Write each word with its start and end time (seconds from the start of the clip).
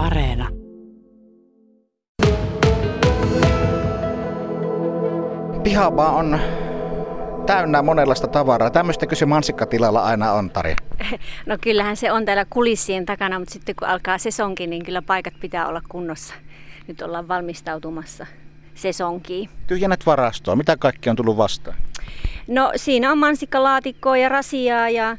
Areena. 0.00 0.48
Pihabaa 5.62 6.12
on 6.16 6.40
täynnä 7.46 7.82
monenlaista 7.82 8.26
tavaraa. 8.26 8.70
Tämmöistäkö 8.70 9.14
se 9.14 9.26
mansikkatilalla 9.26 10.02
aina 10.02 10.32
on, 10.32 10.50
Tarja? 10.50 10.76
No 11.46 11.58
kyllähän 11.60 11.96
se 11.96 12.12
on 12.12 12.24
täällä 12.24 12.44
kulissien 12.44 13.06
takana, 13.06 13.38
mutta 13.38 13.52
sitten 13.52 13.74
kun 13.78 13.88
alkaa 13.88 14.18
sesonki, 14.18 14.66
niin 14.66 14.84
kyllä 14.84 15.02
paikat 15.02 15.34
pitää 15.40 15.68
olla 15.68 15.82
kunnossa. 15.88 16.34
Nyt 16.88 17.02
ollaan 17.02 17.28
valmistautumassa 17.28 18.26
sesonkiin. 18.74 19.48
Tyhjennät 19.66 20.06
varastoa. 20.06 20.56
Mitä 20.56 20.76
kaikki 20.76 21.10
on 21.10 21.16
tullut 21.16 21.36
vastaan? 21.36 21.76
No 22.48 22.72
siinä 22.76 23.12
on 23.12 23.18
mansikkalaatikkoa 23.18 24.16
ja 24.16 24.28
rasiaa 24.28 24.90
ja 24.90 25.16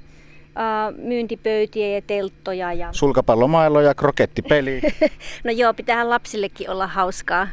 myyntipöytiä 0.97 1.87
ja 1.87 2.01
telttoja. 2.01 2.73
Ja... 2.73 2.89
Sulkapallomailo 2.91 3.81
ja 3.81 3.95
krokettipeli. 3.95 4.81
no 5.43 5.51
joo, 5.51 5.73
pitäähän 5.73 6.09
lapsillekin 6.09 6.69
olla 6.69 6.87
hauskaa. 6.87 7.47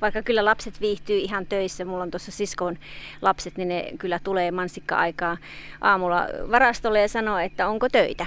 Vaikka 0.00 0.22
kyllä 0.22 0.44
lapset 0.44 0.80
viihtyy 0.80 1.18
ihan 1.18 1.46
töissä, 1.46 1.84
mulla 1.84 2.02
on 2.02 2.10
tuossa 2.10 2.32
siskon 2.32 2.78
lapset, 3.22 3.56
niin 3.56 3.68
ne 3.68 3.84
kyllä 3.98 4.18
tulee 4.24 4.50
mansikka-aikaa 4.50 5.36
aamulla 5.80 6.26
varastolle 6.50 7.00
ja 7.00 7.08
sanoo, 7.08 7.38
että 7.38 7.68
onko 7.68 7.88
töitä. 7.88 8.26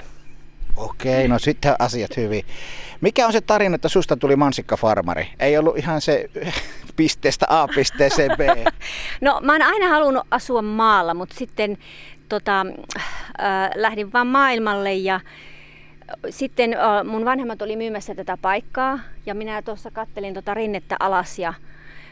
Okei, 0.76 1.28
no 1.28 1.38
sitten 1.38 1.74
asiat 1.78 2.16
hyvin. 2.16 2.44
Mikä 3.00 3.26
on 3.26 3.32
se 3.32 3.40
tarina, 3.40 3.74
että 3.74 3.88
susta 3.88 4.16
tuli 4.16 4.36
mansikkafarmari? 4.36 5.28
Ei 5.40 5.58
ollut 5.58 5.78
ihan 5.78 6.00
se 6.00 6.30
pisteestä 6.98 7.46
A 7.48 7.68
pisteeseen 7.74 8.30
B. 8.36 8.40
no 9.20 9.40
mä 9.42 9.52
oon 9.52 9.62
aina 9.62 9.88
halunnut 9.88 10.26
asua 10.30 10.62
maalla, 10.62 11.14
mutta 11.14 11.34
sitten 11.34 11.78
tota, 12.28 12.66
äh, 13.00 13.70
lähdin 13.74 14.12
vaan 14.12 14.26
maailmalle 14.26 14.94
ja 14.94 15.20
sitten 16.30 16.74
äh, 16.74 17.04
mun 17.04 17.24
vanhemmat 17.24 17.62
oli 17.62 17.76
myymässä 17.76 18.14
tätä 18.14 18.36
paikkaa 18.42 18.98
ja 19.26 19.34
minä 19.34 19.62
tuossa 19.62 19.90
kattelin 19.90 20.34
tota 20.34 20.54
rinnettä 20.54 20.96
alas 21.00 21.38
ja 21.38 21.54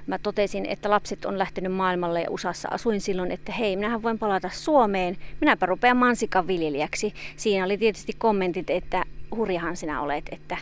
mä 0.07 0.19
totesin, 0.19 0.67
että 0.67 0.91
lapset 0.91 1.25
on 1.25 1.39
lähtenyt 1.39 1.73
maailmalle 1.73 2.23
ja 2.23 2.31
USAssa 2.31 2.69
asuin 2.71 3.01
silloin, 3.01 3.33
että 3.33 3.53
hei, 3.53 3.77
minähän 3.77 4.03
voin 4.03 4.19
palata 4.19 4.51
Suomeen, 4.53 5.17
minäpä 5.41 5.67
rupean 5.67 5.97
mansikan 5.97 6.47
viljelijäksi. 6.47 7.15
Siinä 7.37 7.65
oli 7.65 7.79
tietysti 7.79 8.13
kommentit, 8.19 8.71
että 8.71 9.05
hurjahan 9.37 9.77
sinä 9.77 10.01
olet, 10.01 10.25
että 10.33 10.57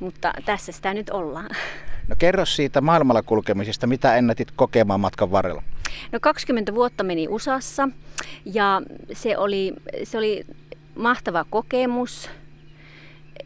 mutta 0.00 0.32
tässä 0.44 0.72
sitä 0.72 0.94
nyt 0.94 1.10
ollaan. 1.10 1.50
No 2.08 2.16
kerro 2.18 2.46
siitä 2.46 2.80
maailmalla 2.80 3.22
kulkemisesta, 3.22 3.86
mitä 3.86 4.16
ennätit 4.16 4.50
kokemaan 4.50 5.00
matkan 5.00 5.30
varrella? 5.30 5.62
No 6.12 6.20
20 6.20 6.74
vuotta 6.74 7.04
meni 7.04 7.28
USAssa 7.28 7.88
ja 8.44 8.82
se 9.12 9.38
oli, 9.38 9.74
se 10.04 10.18
oli 10.18 10.46
mahtava 10.94 11.44
kokemus 11.50 12.30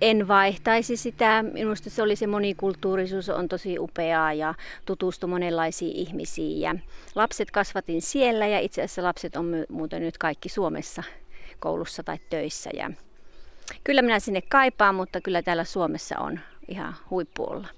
en 0.01 0.29
vaihtaisi 0.29 0.97
sitä. 0.97 1.45
Minusta 1.53 1.91
se 1.91 2.03
oli 2.03 2.17
se 2.17 2.27
monikulttuurisuus 2.27 3.29
on 3.29 3.49
tosi 3.49 3.79
upeaa 3.79 4.33
ja 4.33 4.55
tutustu 4.85 5.27
monenlaisiin 5.27 5.97
ihmisiin. 5.97 6.61
Ja 6.61 6.75
lapset 7.15 7.51
kasvatin 7.51 8.03
siellä 8.03 8.47
ja 8.47 8.59
itse 8.59 8.83
asiassa 8.83 9.03
lapset 9.03 9.37
on 9.37 9.53
muuten 9.69 10.03
nyt 10.03 10.19
kaikki 10.19 10.49
Suomessa 10.49 11.03
koulussa 11.59 12.03
tai 12.03 12.19
töissä. 12.31 12.71
Ja 12.75 12.91
kyllä 13.85 14.03
minä 14.03 14.21
sinne 14.21 14.43
kaipaan, 14.43 14.95
mutta 14.95 15.21
kyllä 15.21 15.43
täällä 15.43 15.65
Suomessa 15.65 16.19
on 16.19 16.41
ihan 16.69 16.95
huippuolla. 17.11 17.69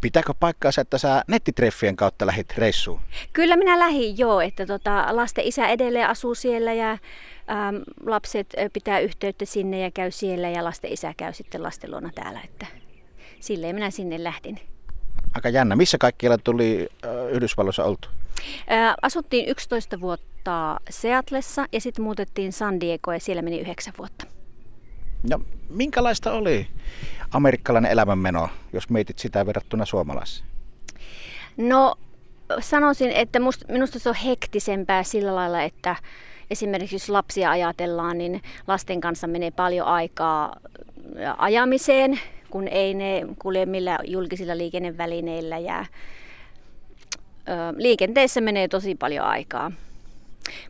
Pitääkö 0.00 0.34
paikkaansa, 0.40 0.80
että 0.80 0.98
sä 0.98 1.24
nettitreffien 1.26 1.96
kautta 1.96 2.26
lähit 2.26 2.58
reissuun? 2.58 3.00
Kyllä 3.32 3.56
minä 3.56 3.78
lähdin 3.78 4.18
joo, 4.18 4.40
että 4.40 4.66
tota, 4.66 5.06
lasten 5.10 5.44
isä 5.44 5.68
edelleen 5.68 6.08
asuu 6.08 6.34
siellä 6.34 6.72
ja 6.72 6.90
ähm, 6.90 7.76
lapset 8.06 8.54
pitää 8.72 9.00
yhteyttä 9.00 9.44
sinne 9.44 9.80
ja 9.80 9.90
käy 9.90 10.10
siellä 10.10 10.48
ja 10.48 10.64
lasten 10.64 10.92
isä 10.92 11.14
käy 11.16 11.32
sitten 11.32 11.62
lasten 11.62 11.90
luona 11.90 12.10
täällä. 12.14 12.40
Että 12.44 12.66
silleen 13.40 13.74
minä 13.74 13.90
sinne 13.90 14.24
lähdin. 14.24 14.60
Aika 15.34 15.48
jännä. 15.48 15.76
Missä 15.76 15.98
kaikkialla 15.98 16.38
tuli 16.38 16.88
äh, 17.04 17.10
Yhdysvalloissa 17.32 17.84
oltu? 17.84 18.08
Äh, 18.72 18.94
asuttiin 19.02 19.48
11 19.48 20.00
vuotta 20.00 20.80
Seatlessa 20.90 21.66
ja 21.72 21.80
sitten 21.80 22.04
muutettiin 22.04 22.52
San 22.52 22.80
Diego 22.80 23.12
ja 23.12 23.20
siellä 23.20 23.42
meni 23.42 23.60
9 23.60 23.94
vuotta. 23.98 24.26
No, 25.30 25.40
minkälaista 25.68 26.32
oli 26.32 26.66
amerikkalainen 27.32 27.90
elämänmeno, 27.90 28.48
jos 28.72 28.90
mietit 28.90 29.18
sitä 29.18 29.46
verrattuna 29.46 29.84
suomalaiseen? 29.84 30.48
No, 31.56 31.94
sanoisin, 32.60 33.10
että 33.10 33.40
musta, 33.40 33.72
minusta 33.72 33.98
se 33.98 34.08
on 34.08 34.14
hektisempää 34.14 35.02
sillä 35.02 35.34
lailla, 35.34 35.62
että 35.62 35.96
esimerkiksi 36.50 36.94
jos 36.94 37.08
lapsia 37.08 37.50
ajatellaan, 37.50 38.18
niin 38.18 38.42
lasten 38.66 39.00
kanssa 39.00 39.26
menee 39.26 39.50
paljon 39.50 39.86
aikaa 39.86 40.56
ajamiseen, 41.38 42.20
kun 42.50 42.68
ei 42.68 42.94
ne 42.94 43.22
kulje 43.38 43.66
millä 43.66 43.98
julkisilla 44.04 44.56
liikennevälineillä 44.58 45.58
ja 45.58 45.80
ö, 45.80 45.86
liikenteessä 47.76 48.40
menee 48.40 48.68
tosi 48.68 48.94
paljon 48.94 49.26
aikaa. 49.26 49.72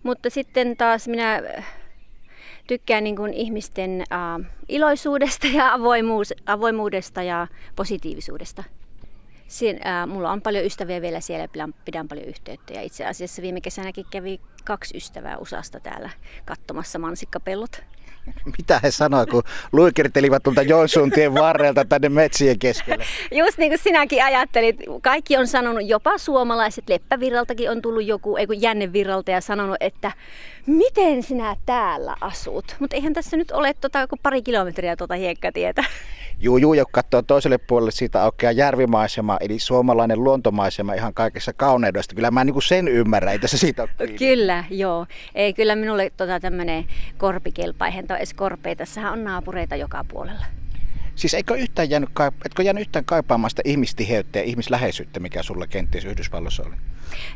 Mutta 0.03 0.31
sitten 0.31 0.77
taas 0.77 1.09
minä 1.09 1.42
tykkään 2.70 3.04
niin 3.04 3.16
kuin 3.16 3.34
ihmisten 3.34 4.04
uh, 4.12 4.47
iloisuudesta 4.69 5.47
ja 5.47 5.75
avoimuus, 5.75 6.34
avoimuudesta 6.47 7.22
ja 7.22 7.47
positiivisuudesta. 7.76 8.64
Siin, 9.48 9.76
uh, 9.76 10.12
mulla 10.12 10.31
on 10.31 10.42
paljon 10.42 10.64
ystäviä 10.64 11.00
vielä 11.00 11.20
siellä, 11.20 11.48
pidän, 11.48 11.75
pidän 11.84 12.09
paljon 12.09 12.26
yhteyttä. 12.26 12.72
Ja 12.72 12.82
itse 12.82 13.06
asiassa 13.06 13.42
viime 13.42 13.60
kesänäkin 13.60 14.04
kävi 14.10 14.41
kaksi 14.64 14.97
ystävää 14.97 15.38
USAsta 15.38 15.80
täällä 15.80 16.10
katsomassa 16.44 16.98
mansikkapellot. 16.98 17.82
Mitä 18.58 18.81
he 18.82 18.91
sanoivat, 18.91 19.31
kun 19.31 19.42
luikertelivat 19.72 20.42
tuolta 20.42 20.62
Joensuun 20.62 21.10
tien 21.10 21.34
varrelta 21.34 21.84
tänne 21.84 22.08
metsien 22.08 22.58
keskelle? 22.58 23.04
Just 23.31 23.58
niin 23.58 23.70
kuin 23.70 23.78
sinäkin 23.78 24.25
ajattelit. 24.25 24.76
Kaikki 25.03 25.36
on 25.36 25.47
sanonut, 25.47 25.88
jopa 25.88 26.19
suomalaiset, 26.19 26.88
Leppävirraltakin 26.88 27.70
on 27.70 27.82
tullut 27.82 28.04
joku, 28.04 28.36
ei 28.36 28.47
kun 28.47 28.62
Jännevirralta 28.62 29.30
ja 29.30 29.41
sanonut, 29.41 29.76
että 29.80 30.12
miten 30.66 31.22
sinä 31.22 31.56
täällä 31.66 32.16
asut? 32.20 32.76
Mutta 32.78 32.97
eihän 32.97 33.12
tässä 33.12 33.36
nyt 33.36 33.50
ole 33.50 33.75
tota, 33.75 34.00
joku 34.00 34.16
pari 34.22 34.42
kilometriä 34.42 34.97
tuota 34.97 35.14
hiekkatietä. 35.14 35.84
Juu, 36.42 36.56
juu, 36.56 36.74
ja 36.74 36.84
katsoo 36.92 37.22
toiselle 37.22 37.58
puolelle 37.58 37.90
siitä 37.90 38.22
aukeaa 38.22 38.52
järvimaisema, 38.52 39.36
eli 39.40 39.58
suomalainen 39.58 40.24
luontomaisema 40.24 40.94
ihan 40.94 41.14
kaikessa 41.14 41.52
kauneudesta. 41.52 42.14
Kyllä 42.14 42.30
mä 42.30 42.44
niin 42.44 42.62
sen 42.62 42.88
ymmärrän, 42.88 43.32
ei 43.32 43.38
tässä 43.38 43.58
siitä 43.58 43.82
ole 43.82 44.08
Kyllä, 44.18 44.64
joo. 44.70 45.06
Ei, 45.34 45.54
kyllä 45.54 45.76
minulle 45.76 46.10
tota 46.16 46.40
tämmöinen 46.40 46.84
korpikelpa, 47.18 47.86
eihän 47.86 48.06
toi 48.06 48.16
edes 48.16 48.34
korpea. 48.34 48.76
Tässähän 48.76 49.12
on 49.12 49.24
naapureita 49.24 49.76
joka 49.76 50.04
puolella. 50.08 50.46
Siis 51.14 51.34
eikö 51.34 51.54
yhtään 51.54 51.90
jäänyt, 51.90 52.10
etkö 52.46 52.62
jäänyt 52.62 52.80
yhtään 52.80 53.04
kaipaamaan 53.04 53.50
sitä 53.50 53.62
ihmistiheyttä 53.64 54.38
ja 54.38 54.44
ihmisläheisyyttä, 54.44 55.20
mikä 55.20 55.42
sulla 55.42 55.66
kenties 55.66 56.04
Yhdysvalloissa 56.04 56.62
oli? 56.66 56.76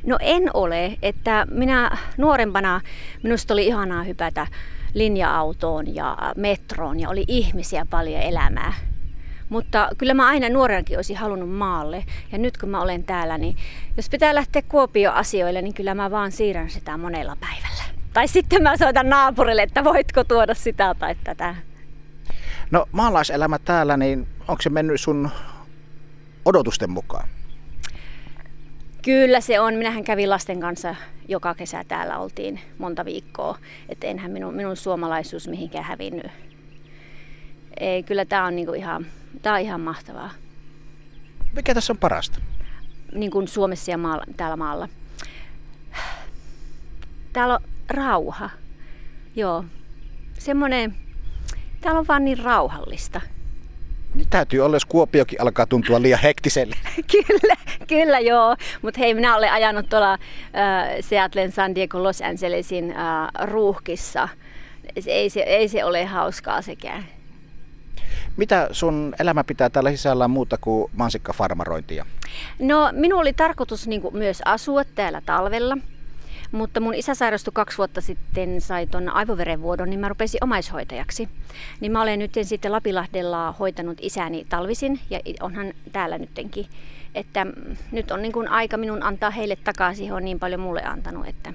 No 0.06 0.18
en 0.20 0.50
ole, 0.54 0.98
että 1.02 1.46
minä 1.50 1.98
nuorempana 2.18 2.80
minusta 3.22 3.54
oli 3.54 3.66
ihanaa 3.66 4.02
hypätä 4.02 4.46
linja-autoon 4.94 5.94
ja 5.94 6.16
metroon 6.36 7.00
ja 7.00 7.08
oli 7.08 7.24
ihmisiä 7.28 7.86
paljon 7.90 8.20
elämää. 8.20 8.93
Mutta 9.48 9.88
kyllä 9.98 10.14
mä 10.14 10.26
aina 10.26 10.48
nuorenakin 10.48 10.98
olisin 10.98 11.16
halunnut 11.16 11.50
maalle. 11.50 12.04
Ja 12.32 12.38
nyt 12.38 12.58
kun 12.58 12.68
mä 12.68 12.82
olen 12.82 13.04
täällä, 13.04 13.38
niin 13.38 13.56
jos 13.96 14.10
pitää 14.10 14.34
lähteä 14.34 14.62
Kuopio-asioille, 14.62 15.62
niin 15.62 15.74
kyllä 15.74 15.94
mä 15.94 16.10
vaan 16.10 16.32
siirrän 16.32 16.70
sitä 16.70 16.96
monella 16.96 17.36
päivällä. 17.40 17.84
Tai 18.12 18.28
sitten 18.28 18.62
mä 18.62 18.76
soitan 18.76 19.08
naapurille, 19.08 19.62
että 19.62 19.84
voitko 19.84 20.24
tuoda 20.24 20.54
sitä 20.54 20.94
tai 20.98 21.14
tätä. 21.24 21.54
No 22.70 22.86
maalaiselämä 22.92 23.58
täällä, 23.58 23.96
niin 23.96 24.26
onko 24.48 24.62
se 24.62 24.70
mennyt 24.70 25.00
sun 25.00 25.30
odotusten 26.44 26.90
mukaan? 26.90 27.28
Kyllä 29.02 29.40
se 29.40 29.60
on. 29.60 29.74
Minähän 29.74 30.04
kävin 30.04 30.30
lasten 30.30 30.60
kanssa 30.60 30.94
joka 31.28 31.54
kesä 31.54 31.84
täällä 31.88 32.18
oltiin 32.18 32.60
monta 32.78 33.04
viikkoa. 33.04 33.58
Että 33.88 34.06
enhän 34.06 34.30
minun, 34.30 34.54
minun 34.54 34.76
suomalaisuus 34.76 35.48
mihinkään 35.48 35.84
hävinnyt. 35.84 36.26
Ei, 37.80 38.02
kyllä 38.02 38.24
tämä 38.24 38.44
on 38.44 38.56
niinku 38.56 38.72
ihan, 38.72 39.06
tää 39.42 39.54
on 39.54 39.60
ihan 39.60 39.80
mahtavaa. 39.80 40.30
Mikä 41.52 41.74
tässä 41.74 41.92
on 41.92 41.98
parasta? 41.98 42.40
Niin 43.14 43.30
kuin 43.30 43.48
Suomessa 43.48 43.90
ja 43.90 43.98
maalla, 43.98 44.24
täällä 44.36 44.56
maalla. 44.56 44.88
Täällä 47.32 47.54
on 47.54 47.60
rauha. 47.88 48.50
Joo. 49.36 49.64
Semmoinen, 50.38 50.94
täällä 51.80 52.00
on 52.00 52.06
vaan 52.08 52.24
niin 52.24 52.38
rauhallista. 52.38 53.20
Niin 54.14 54.28
täytyy 54.30 54.60
olla, 54.60 54.76
jos 54.76 54.84
Kuopiokin 54.84 55.40
alkaa 55.40 55.66
tuntua 55.66 56.02
liian 56.02 56.20
hektiselle. 56.20 56.76
kyllä, 57.12 57.54
kyllä 57.86 58.20
joo. 58.20 58.56
Mutta 58.82 59.00
hei, 59.00 59.14
minä 59.14 59.36
olen 59.36 59.52
ajanut 59.52 59.88
tuolla 59.88 60.12
äh, 60.12 60.18
Seattlein, 61.00 61.52
San 61.52 61.74
Diego, 61.74 62.02
Los 62.02 62.22
Angelesin 62.22 62.90
äh, 62.90 63.46
ruuhkissa. 63.48 64.28
Ei 65.06 65.30
se, 65.30 65.40
ei 65.40 65.68
se 65.68 65.84
ole 65.84 66.04
hauskaa 66.04 66.62
sekään. 66.62 67.04
Mitä 68.36 68.68
sun 68.72 69.14
elämä 69.18 69.44
pitää 69.44 69.70
täällä 69.70 69.90
sisällään 69.90 70.30
muuta 70.30 70.56
kuin 70.60 70.90
mansikkafarmarointia? 70.96 72.06
No, 72.58 72.90
minun 72.92 73.20
oli 73.20 73.32
tarkoitus 73.32 73.86
niin 73.86 74.02
kuin, 74.02 74.16
myös 74.16 74.42
asua 74.44 74.84
täällä 74.84 75.22
talvella. 75.26 75.76
Mutta 76.52 76.80
mun 76.80 76.94
isä 76.94 77.14
sairastui 77.14 77.52
kaksi 77.54 77.78
vuotta 77.78 78.00
sitten, 78.00 78.60
sai 78.60 78.86
tuon 78.86 79.08
aivoverenvuodon, 79.08 79.90
niin 79.90 80.00
mä 80.00 80.08
rupesin 80.08 80.44
omaishoitajaksi. 80.44 81.28
Niin 81.80 81.92
mä 81.92 82.02
olen 82.02 82.18
nyt 82.18 82.32
sitten 82.42 82.72
Lapilahdella 82.72 83.52
hoitanut 83.52 83.98
isäni 84.00 84.46
talvisin 84.48 85.00
ja 85.10 85.20
onhan 85.40 85.72
täällä 85.92 86.18
nyttenkin. 86.18 86.66
Että 87.14 87.46
nyt 87.92 88.10
on 88.10 88.22
niin 88.22 88.32
kuin 88.32 88.48
aika 88.48 88.76
minun 88.76 89.02
antaa 89.02 89.30
heille 89.30 89.56
takaisin, 89.56 90.06
he 90.06 90.14
on 90.14 90.24
niin 90.24 90.40
paljon 90.40 90.60
mulle 90.60 90.82
antanut, 90.84 91.26
että 91.26 91.52